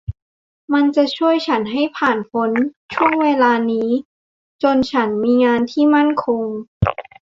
[0.73, 2.51] มันควรจะช่วยฉันให้ผ่านพ้น
[2.93, 3.89] ช่วงเวลานี้
[4.63, 6.45] จนฉันมีงานที่มั่นคง